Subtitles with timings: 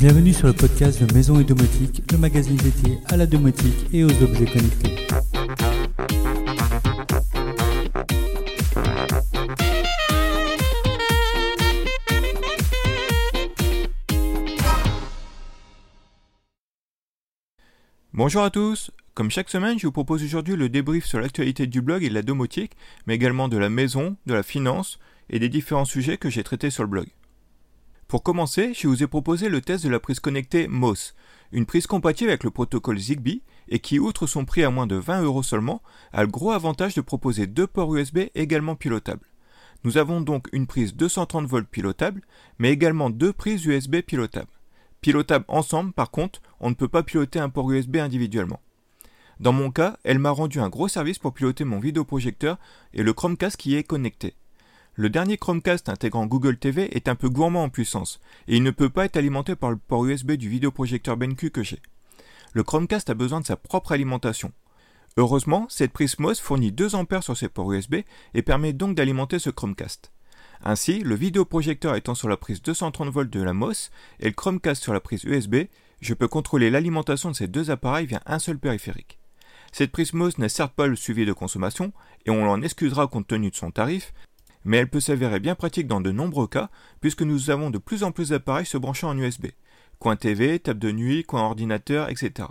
[0.00, 4.02] Bienvenue sur le podcast de Maison et Domotique, le magazine dédié à la domotique et
[4.02, 4.96] aux objets connectés.
[18.14, 21.82] Bonjour à tous Comme chaque semaine, je vous propose aujourd'hui le débrief sur l'actualité du
[21.82, 22.72] blog et de la domotique,
[23.06, 26.70] mais également de la maison, de la finance et des différents sujets que j'ai traités
[26.70, 27.08] sur le blog.
[28.10, 31.14] Pour commencer, je vous ai proposé le test de la prise connectée MOS,
[31.52, 34.96] une prise compatible avec le protocole Zigbee et qui, outre son prix à moins de
[34.96, 35.80] 20 euros seulement,
[36.12, 39.28] a le gros avantage de proposer deux ports USB également pilotables.
[39.84, 42.22] Nous avons donc une prise 230 volts pilotable,
[42.58, 44.50] mais également deux prises USB pilotables.
[45.02, 48.58] Pilotables ensemble, par contre, on ne peut pas piloter un port USB individuellement.
[49.38, 52.58] Dans mon cas, elle m'a rendu un gros service pour piloter mon vidéoprojecteur
[52.92, 54.34] et le Chromecast qui y est connecté.
[55.00, 58.70] Le dernier Chromecast intégrant Google TV est un peu gourmand en puissance, et il ne
[58.70, 61.80] peut pas être alimenté par le port USB du vidéoprojecteur BenQ que j'ai.
[62.52, 64.52] Le Chromecast a besoin de sa propre alimentation.
[65.16, 68.00] Heureusement, cette prise MOS fournit 2 A sur ses ports USB
[68.34, 70.12] et permet donc d'alimenter ce Chromecast.
[70.62, 73.88] Ainsi, le vidéoprojecteur étant sur la prise 230 volts de la MOS
[74.18, 75.64] et le Chromecast sur la prise USB,
[76.02, 79.18] je peux contrôler l'alimentation de ces deux appareils via un seul périphérique.
[79.72, 81.94] Cette prise MOS n'est certes pas le suivi de consommation,
[82.26, 84.12] et on l'en excusera compte tenu de son tarif,
[84.64, 88.02] mais elle peut s'avérer bien pratique dans de nombreux cas, puisque nous avons de plus
[88.02, 89.46] en plus d'appareils se branchant en USB.
[89.98, 92.48] Coin TV, table de nuit, coin ordinateur, etc.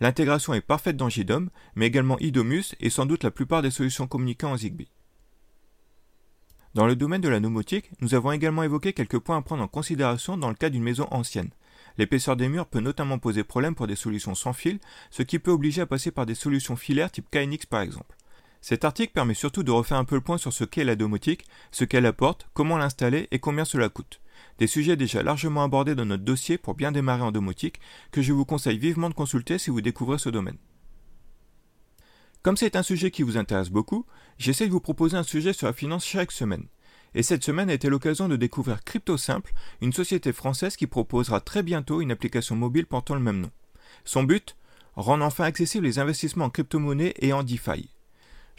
[0.00, 4.06] L'intégration est parfaite dans JDOM, mais également IDOMUS et sans doute la plupart des solutions
[4.06, 4.90] communiquant en Zigbee.
[6.74, 9.68] Dans le domaine de la nomotique, nous avons également évoqué quelques points à prendre en
[9.68, 11.50] considération dans le cas d'une maison ancienne.
[11.98, 14.78] L'épaisseur des murs peut notamment poser problème pour des solutions sans fil,
[15.10, 18.16] ce qui peut obliger à passer par des solutions filaires type KNX par exemple.
[18.60, 21.46] Cet article permet surtout de refaire un peu le point sur ce qu'est la domotique,
[21.70, 24.20] ce qu'elle apporte, comment l'installer et combien cela coûte.
[24.58, 28.32] Des sujets déjà largement abordés dans notre dossier pour bien démarrer en domotique que je
[28.32, 30.58] vous conseille vivement de consulter si vous découvrez ce domaine.
[32.42, 34.06] Comme c'est un sujet qui vous intéresse beaucoup,
[34.38, 36.66] j'essaie de vous proposer un sujet sur la finance chaque semaine.
[37.14, 41.62] Et cette semaine a été l'occasion de découvrir CryptoSimple, une société française qui proposera très
[41.62, 43.50] bientôt une application mobile portant le même nom.
[44.04, 44.56] Son but?
[44.94, 47.90] Rendre enfin accessibles les investissements en crypto-monnaie et en DeFi.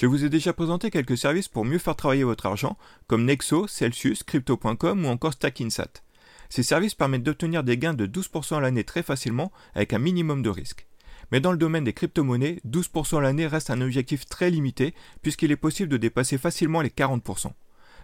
[0.00, 2.78] Je vous ai déjà présenté quelques services pour mieux faire travailler votre argent,
[3.08, 6.04] comme Nexo, Celsius, Crypto.com ou encore StackInsat.
[6.48, 10.40] Ces services permettent d'obtenir des gains de 12% à l'année très facilement avec un minimum
[10.40, 10.86] de risque.
[11.32, 15.50] Mais dans le domaine des crypto-monnaies, 12% à l'année reste un objectif très limité puisqu'il
[15.50, 17.50] est possible de dépasser facilement les 40%.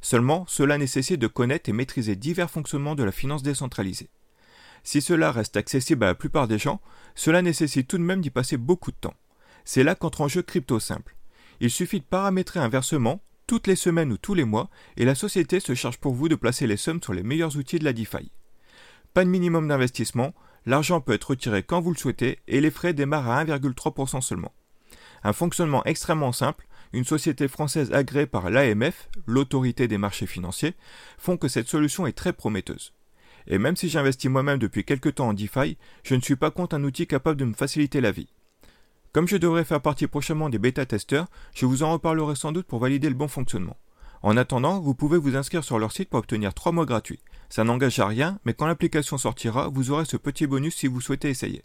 [0.00, 4.08] Seulement, cela nécessite de connaître et maîtriser divers fonctionnements de la finance décentralisée.
[4.82, 6.80] Si cela reste accessible à la plupart des gens,
[7.14, 9.14] cela nécessite tout de même d'y passer beaucoup de temps.
[9.66, 11.14] C'est là qu'entre en jeu Crypto Simple.
[11.62, 15.14] Il suffit de paramétrer un versement toutes les semaines ou tous les mois et la
[15.14, 17.92] société se charge pour vous de placer les sommes sur les meilleurs outils de la
[17.92, 18.32] DeFi.
[19.14, 20.34] Pas de minimum d'investissement,
[20.66, 24.52] l'argent peut être retiré quand vous le souhaitez et les frais démarrent à 1,3% seulement.
[25.22, 30.74] Un fonctionnement extrêmement simple, une société française agréée par l'AMF, l'autorité des marchés financiers,
[31.16, 32.92] font que cette solution est très prometteuse.
[33.46, 36.74] Et même si j'investis moi-même depuis quelques temps en DeFi, je ne suis pas contre
[36.74, 38.32] un outil capable de me faciliter la vie.
[39.12, 42.78] Comme je devrais faire partie prochainement des bêta-testeurs, je vous en reparlerai sans doute pour
[42.78, 43.76] valider le bon fonctionnement.
[44.22, 47.20] En attendant, vous pouvez vous inscrire sur leur site pour obtenir 3 mois gratuits.
[47.50, 51.00] Ça n'engage à rien, mais quand l'application sortira, vous aurez ce petit bonus si vous
[51.00, 51.62] souhaitez essayer.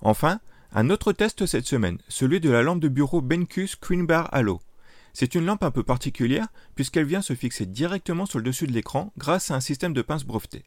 [0.00, 0.40] Enfin,
[0.72, 4.60] un autre test cette semaine, celui de la lampe de bureau BenQ Screen Bar Halo.
[5.12, 8.72] C'est une lampe un peu particulière puisqu'elle vient se fixer directement sur le dessus de
[8.72, 10.64] l'écran grâce à un système de pince breveté.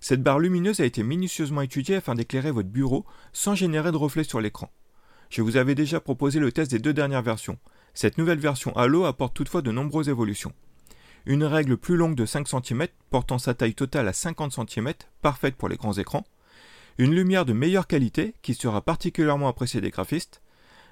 [0.00, 4.24] Cette barre lumineuse a été minutieusement étudiée afin d'éclairer votre bureau sans générer de reflets
[4.24, 4.70] sur l'écran.
[5.30, 7.58] Je vous avais déjà proposé le test des deux dernières versions.
[7.94, 10.52] Cette nouvelle version Halo apporte toutefois de nombreuses évolutions.
[11.24, 14.92] Une règle plus longue de 5 cm portant sa taille totale à 50 cm,
[15.22, 16.24] parfaite pour les grands écrans.
[16.98, 20.40] Une lumière de meilleure qualité qui sera particulièrement appréciée des graphistes.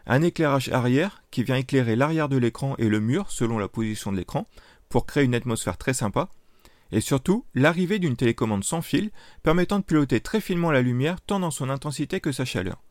[0.06, 4.10] Un éclairage arrière qui vient éclairer l'arrière de l'écran et le mur selon la position
[4.12, 4.46] de l'écran
[4.88, 6.28] pour créer une atmosphère très sympa
[6.94, 9.10] et surtout l'arrivée d'une télécommande sans fil
[9.42, 12.84] permettant de piloter très finement la lumière tant dans son intensité que sa chaleur.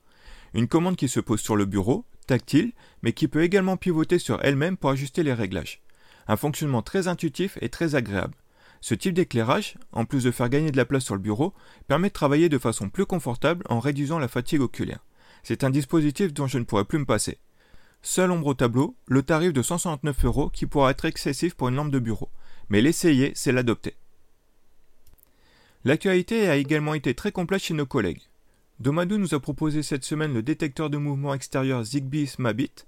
[0.54, 4.44] Une commande qui se pose sur le bureau, tactile, mais qui peut également pivoter sur
[4.44, 5.82] elle-même pour ajuster les réglages.
[6.28, 8.36] Un fonctionnement très intuitif et très agréable.
[8.82, 11.54] Ce type d'éclairage, en plus de faire gagner de la place sur le bureau,
[11.88, 15.06] permet de travailler de façon plus confortable en réduisant la fatigue oculaire.
[15.44, 17.38] C'est un dispositif dont je ne pourrais plus me passer.
[18.02, 21.76] Seul ombre au tableau, le tarif de 169 euros qui pourra être excessif pour une
[21.76, 22.30] lampe de bureau
[22.70, 23.96] mais l'essayer, c'est l'adopter.
[25.86, 28.22] L'actualité a également été très complète chez nos collègues.
[28.80, 32.86] Domadou nous a proposé cette semaine le détecteur de mouvement extérieur Zigbee Smabit,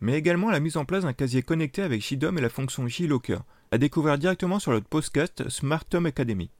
[0.00, 3.38] mais également la mise en place d'un casier connecté avec JDOM et la fonction J-Locker,
[3.70, 6.50] à découvrir directement sur notre podcast Smart Home Academy.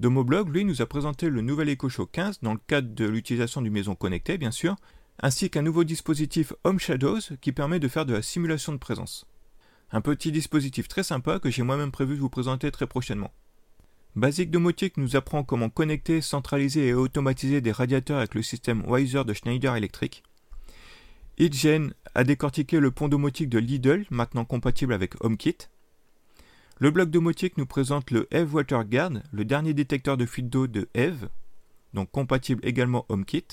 [0.00, 3.70] Domoblog, lui, nous a présenté le nouvel EcoShow 15 dans le cadre de l'utilisation du
[3.70, 4.76] maison connectée, bien sûr,
[5.20, 9.26] ainsi qu'un nouveau dispositif Home Shadows qui permet de faire de la simulation de présence.
[9.94, 13.30] Un petit dispositif très sympa que j'ai moi-même prévu de vous présenter très prochainement.
[14.16, 19.24] Basic Domotique nous apprend comment connecter, centraliser et automatiser des radiateurs avec le système Wiser
[19.24, 20.22] de Schneider Electric.
[21.38, 25.56] HitGen a décortiqué le pont domotique de Lidl, maintenant compatible avec HomeKit.
[26.78, 30.88] Le blog domotique nous présente le Eve WaterGuard, le dernier détecteur de fuite d'eau de
[30.94, 31.28] Eve,
[31.92, 33.46] donc compatible également HomeKit.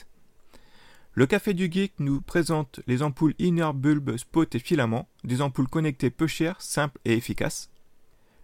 [1.19, 5.68] Le Café du Geek nous présente les ampoules Inner Bulb Spot et Filament, des ampoules
[5.68, 7.69] connectées peu chères, simples et efficaces.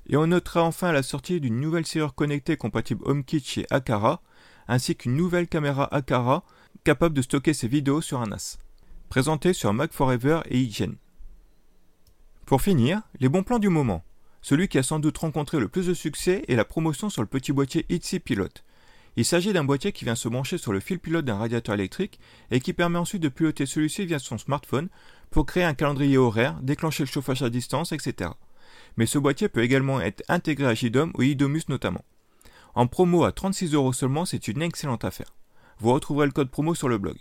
[0.09, 4.21] Et on notera enfin la sortie d'une nouvelle serrure connectée compatible HomeKit chez Akara,
[4.67, 6.43] ainsi qu'une nouvelle caméra Akara
[6.83, 8.57] capable de stocker ses vidéos sur un NAS,
[9.07, 10.97] présentée sur Mac Forever et Hygiene.
[12.45, 14.03] Pour finir, les bons plans du moment.
[14.41, 17.29] Celui qui a sans doute rencontré le plus de succès est la promotion sur le
[17.29, 18.49] petit boîtier Itsy Pilot.
[19.17, 22.19] Il s'agit d'un boîtier qui vient se brancher sur le fil pilote d'un radiateur électrique
[22.51, 24.89] et qui permet ensuite de piloter celui-ci via son smartphone
[25.31, 28.31] pour créer un calendrier horaire, déclencher le chauffage à distance, etc
[28.97, 32.03] mais ce boîtier peut également être intégré à JDOM ou IDOMUS notamment.
[32.73, 35.33] En promo à 36 euros seulement, c'est une excellente affaire.
[35.79, 37.17] Vous retrouverez le code promo sur le blog.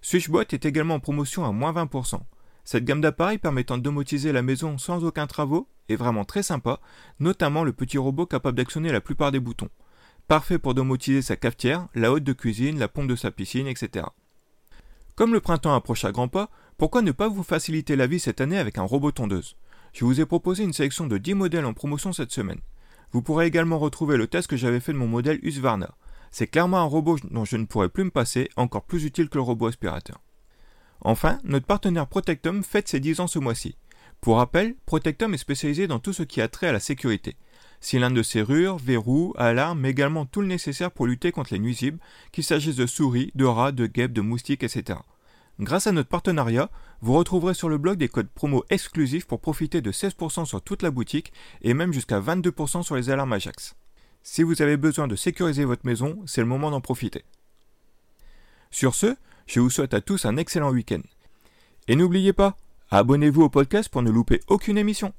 [0.00, 2.20] Switchbot est également en promotion à moins 20%.
[2.64, 6.80] Cette gamme d'appareils permettant de domotiser la maison sans aucun travaux est vraiment très sympa,
[7.18, 9.70] notamment le petit robot capable d'actionner la plupart des boutons.
[10.28, 14.04] Parfait pour domotiser sa cafetière, la haute de cuisine, la pompe de sa piscine, etc.
[15.14, 18.42] Comme le printemps approche à grands pas, pourquoi ne pas vous faciliter la vie cette
[18.42, 19.56] année avec un robot tondeuse?
[19.94, 22.60] Je vous ai proposé une sélection de 10 modèles en promotion cette semaine.
[23.10, 25.94] Vous pourrez également retrouver le test que j'avais fait de mon modèle Husqvarna.
[26.30, 29.38] C'est clairement un robot dont je ne pourrais plus me passer, encore plus utile que
[29.38, 30.20] le robot aspirateur.
[31.00, 33.76] Enfin, notre partenaire Protectum fête ses 10 ans ce mois-ci.
[34.20, 37.36] Pour rappel, Protectum est spécialisé dans tout ce qui a trait à la sécurité.
[37.80, 41.98] Cylindres de serrure, verrous, alarmes, mais également tout le nécessaire pour lutter contre les nuisibles,
[42.32, 44.98] qu'il s'agisse de souris, de rats, de guêpes, de moustiques, etc.
[45.60, 46.70] Grâce à notre partenariat,
[47.00, 50.82] vous retrouverez sur le blog des codes promo exclusifs pour profiter de 16% sur toute
[50.82, 51.32] la boutique
[51.62, 53.74] et même jusqu'à 22% sur les alarmes Ajax.
[54.22, 57.24] Si vous avez besoin de sécuriser votre maison, c'est le moment d'en profiter.
[58.70, 59.16] Sur ce,
[59.46, 61.00] je vous souhaite à tous un excellent week-end.
[61.88, 62.56] Et n'oubliez pas,
[62.90, 65.12] abonnez-vous au podcast pour ne louper aucune émission.